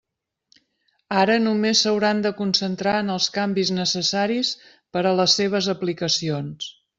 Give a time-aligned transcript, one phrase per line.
[1.23, 4.51] Ara només s'hauran de concentrar en els canvis necessaris
[4.97, 6.73] per a les seves aplicacions.